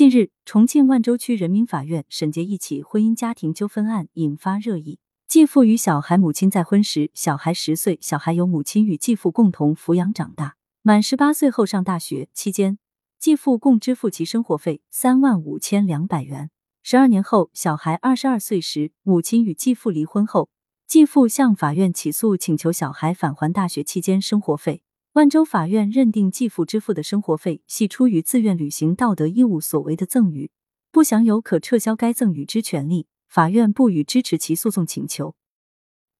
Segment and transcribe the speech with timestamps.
[0.00, 4.98] 近日，重庆万州区人民法院审结一起婚姻家庭纠纷案，引发热议。
[5.28, 10.56] 继父与小孩母亲再婚时，小孩十岁，小孩由母亲与继父共同抚养长大。
[10.80, 12.78] 满十八岁后上大学期间，
[13.18, 16.50] 继父共支付其生活费三万五千两百元。
[16.82, 20.48] 十二年后，小孩二十二岁时，母亲与继父离婚后，
[20.86, 24.82] 继父向法院起诉，请求小孩返还大学期间生活费。
[25.12, 30.52] 万州法院认定继父支付的生活费系出于自愿履行道德义务所为的赠与，
[30.92, 33.08] 不享有可撤销该赠与之权利。
[33.26, 35.34] 法院不予支持其诉讼请求。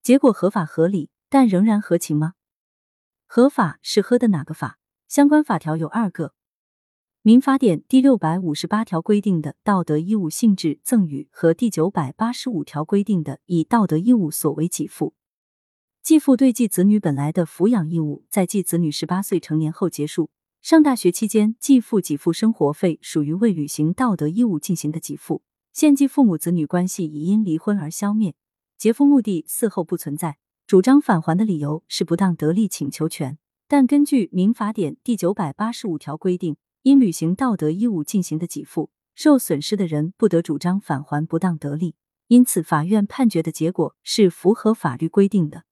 [0.03, 2.35] 结果合法合理，但仍然合情吗？
[3.27, 4.79] 合法是喝的哪个法？
[5.07, 6.35] 相关法条有二个。
[7.23, 15.15] 民法典第六百五十八条规定的道德义务性质赠与和第九百八十五条规定的以道德义务所为给付。
[16.11, 20.29] 继父对继子女本来的抚养义务，在继子女十八岁成年后结束。
[20.61, 25.45] 上大学期间，继父给付生活费，属于未履行道德义务进行的给付。
[25.73, 28.35] 现继父母子女关系已因离婚而消灭，
[28.77, 33.39] 结付目的嗣后不存在，主张返还的理由是不当得利请求权。
[33.69, 41.95] 但根据民法典第九百八十五条规定，因履行道德义务进行的给付，受损失的人不得主张返还不当得利。
[42.27, 45.63] 因此，法院判决的结果是符合法律规定的。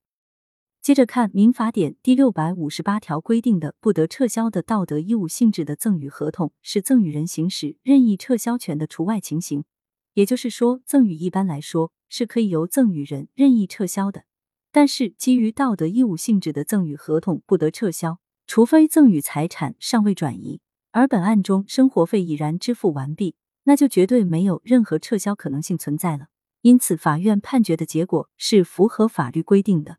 [0.81, 9.65] 接着看民法典第六百五十八条规定的不得撤销的道德义务性质的赠与合同，是赠与人行使任意撤销权的除外情形。
[10.13, 14.23] 也就是说，赠与一般来说是可以由赠与人任意撤销的，
[14.71, 20.61] 但是基于道德义务性质的赠与合同不得撤销，除非赠与财产尚未转移。
[20.91, 26.27] 而本案中生活费已然支付完毕，那就绝对没有任何撤销可能性存在了。
[26.61, 29.97] 因此，法院判决的结果是符合法律规定的。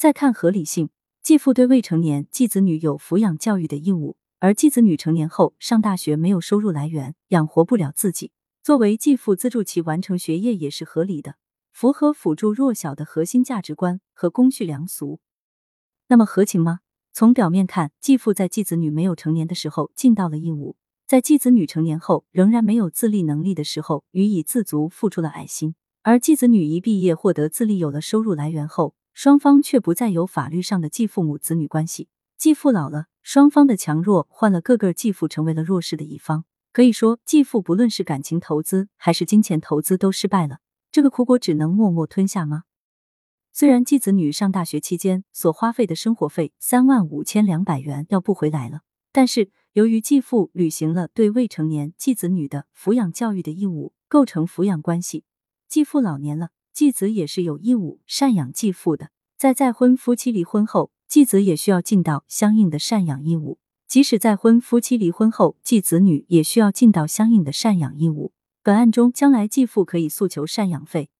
[0.00, 0.88] 再看合理性，
[1.22, 11.34] 继父对未成年继子女有抚养教育的义务，而继子女成年后上大学没有收入来源，养活不了自己，作为继父资助其完成学业也是合理的，
[11.70, 15.20] 符合辅助弱小的核心价值观和公序良俗。
[16.08, 16.80] 那么合情吗？
[17.12, 32.08] 从表面看，继父在继子女没有成年的时候尽到了义务，在继子女成年后仍然没有自立能力的时候予以自足，付出了爱心；而继子女一毕业获得自立，有了收入来源后，双方却不再有法律上的继父母子女关系，
[32.38, 36.46] 继父老了，双方的强弱换了，个个继父成为了弱势的一方。
[36.72, 40.60] 可以说，继父不论是感情投资还是金钱投资都失败了，
[40.90, 42.62] 这个苦果只能默默吞下吗？
[43.52, 48.80] 虽然继子女上大学期间所花费的生活费三万五千两百元要不回来了，
[49.12, 55.24] 但是由于继父履行了对未成年继子女的抚养教育的义务，构成抚养关系，
[55.68, 56.52] 继父老年了。
[56.72, 68.32] 继子也是有义务赡养继父的，在再婚夫妻离婚后，继子也需要尽到相应的赡养义务；即使再婚夫妻离婚后，继子女也需要尽到相应的赡养义务。
[68.62, 71.10] 本案中，将来继父可以诉求赡养费，